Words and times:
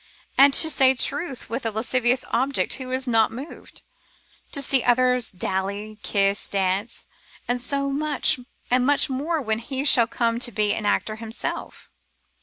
And 0.35 0.51
to 0.55 0.67
say 0.71 0.95
truth, 0.95 1.47
with 1.47 1.63
a 1.63 1.69
lascivious 1.71 2.25
object 2.31 2.73
who 2.73 2.89
is 2.89 3.07
not 3.07 3.31
moved, 3.31 3.83
to 4.51 4.59
see 4.59 4.81
others 4.81 5.31
dally, 5.31 5.99
kiss, 6.01 6.49
dance? 6.49 7.05
And 7.47 7.61
much 8.79 9.09
more 9.11 9.39
when 9.43 9.59
he 9.59 9.85
shall 9.85 10.07
come 10.07 10.39
to 10.39 10.51
be 10.51 10.73
an 10.73 10.87
actor 10.87 11.17
himself. 11.17 11.91